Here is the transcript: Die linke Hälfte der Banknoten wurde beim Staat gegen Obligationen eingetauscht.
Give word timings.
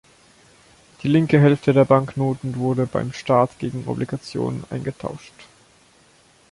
Die 1.03 1.07
linke 1.09 1.39
Hälfte 1.39 1.73
der 1.73 1.85
Banknoten 1.85 2.55
wurde 2.55 2.87
beim 2.87 3.13
Staat 3.13 3.59
gegen 3.59 3.87
Obligationen 3.87 4.63
eingetauscht. 4.71 5.45